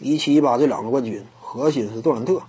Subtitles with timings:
[0.00, 2.42] 一七一八这两个冠军，核心是杜兰特。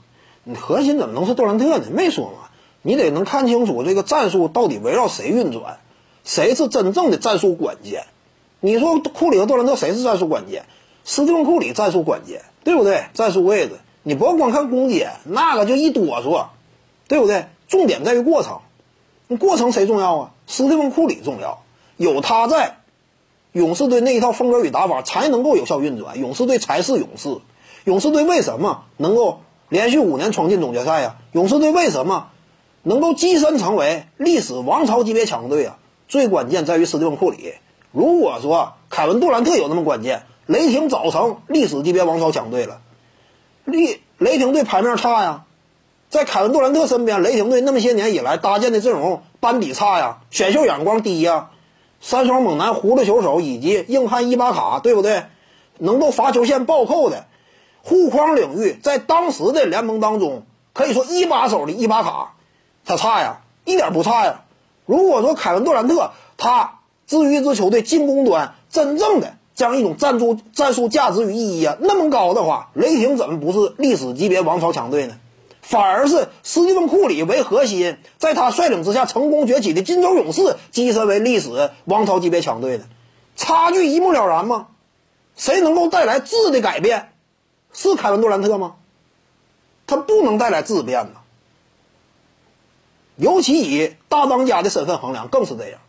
[0.44, 1.85] 你核心怎么能是杜兰特呢？
[1.91, 2.49] 没说嘛，
[2.81, 5.80] 你得能看清楚这个战术到底围绕谁运转，
[6.24, 8.06] 谁是真正的战术关键。
[8.60, 10.66] 你说库里和杜兰特谁是战术关键？
[11.04, 13.06] 斯蒂芬库里战术关键，对不对？
[13.14, 16.47] 战术位置，你不要光看攻坚，那个就一哆嗦，
[17.07, 17.45] 对不对？
[17.68, 18.59] 重点在于过程，
[19.38, 20.31] 过程谁重要啊？
[20.45, 21.63] 斯蒂芬库里重要，
[21.97, 22.79] 有他在，
[23.52, 26.20] 勇士队那一套风格与打法才能够有效运转。
[26.20, 27.38] 勇士队才是勇士，
[27.83, 31.15] 勇士队为什么能够连续五年闯进总决赛呀？
[31.32, 32.28] 勇士队为什么
[32.84, 35.78] 能够跻身成为历史王朝级别强队啊？
[36.08, 37.54] 最关键在于斯蒂芬库里。
[37.92, 42.81] 如果说凯文杜兰特有那么关键，雷霆早成历史级别王朝强队了。
[43.66, 45.45] 雷雷霆队牌面差呀，
[46.09, 51.50] 在凯文杜兰特身边，雷霆队那么些年以来搭建的阵容班底差呀，选秀眼光低呀，
[52.02, 55.23] 三双猛男、葫芦球手以及硬汉伊巴卡，对不对？
[55.77, 57.25] 能够罚球线暴扣的
[57.81, 62.33] 护框领域，在当时的联盟当中，可以说一把手的伊巴卡，
[62.86, 64.41] 他差呀，一点不差呀。
[64.86, 66.75] 如果说凯文杜兰特他。
[67.09, 75.16] 至于一支球队进攻端真正的这样一种战术战术价值与意义啊那么高的话，雷霆怎么不是历史级别王朝强队呢？
[75.62, 82.86] 反而是斯蒂芬库里为核心，在他率领之下成功崛起的金州勇士跻身为历史王朝级别强队的？
[83.36, 84.68] 差距一目了然吗？
[85.36, 87.14] 谁能够带来质的改变？
[87.72, 88.76] 是凯文杜兰特吗？
[89.86, 91.20] 他不能带来质变呐。
[93.16, 95.80] 尤其以大当家的身份衡量，更是这样。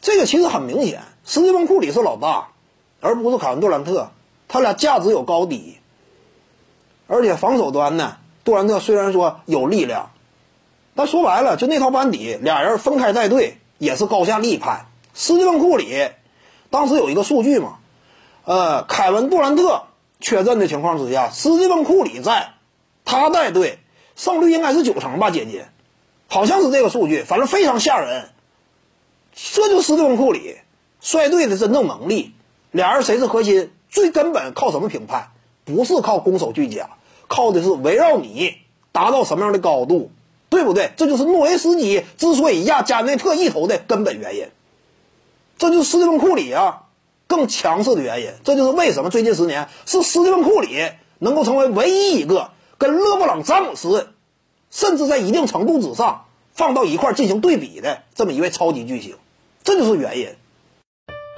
[0.00, 2.48] 这个其实很明显，斯蒂芬库里是老大，
[3.00, 4.10] 而不是凯文杜兰特，
[4.46, 5.78] 他俩价值有高低。
[7.06, 10.10] 而且防守端呢，杜兰特虽然说有力量，
[10.94, 14.86] 但说白了就那套班底，俩人分开带队也是高下立判。
[15.12, 16.08] 斯蒂芬库里
[16.70, 17.76] 当时有一个数据嘛，
[18.44, 19.84] 呃，凯文杜兰特
[20.20, 22.54] 缺阵的情况之下，斯蒂芬库里在，
[23.04, 23.78] 他带队
[24.16, 25.68] 胜率应该是九成吧，姐姐，
[26.28, 28.30] 好像是这个数据，反正非常吓人。
[29.34, 30.56] 这就是斯蒂芬库里
[31.00, 32.32] 率队的真正能力。
[32.70, 33.70] 俩人谁是核心？
[33.90, 35.28] 最根本靠什么评判？
[35.64, 36.90] 不是靠攻守俱佳，
[37.26, 38.54] 靠的是围绕你
[38.92, 40.10] 达到什么样的高度，
[40.50, 40.92] 对不对？
[40.96, 44.46] 这就是诺维斯基之所以压加内特一头的根本原因。
[45.58, 46.82] 这就是斯蒂芬库里啊
[47.26, 48.30] 更强势的原因。
[48.44, 54.08] 这就是为什么最近十年是斯蒂芬库里能够成为唯一一个跟勒布朗詹姆斯
[54.70, 59.14] 甚至在一定程度之上放到一块进行对比的这么一位超级巨星。
[59.62, 60.28] 这就是原因。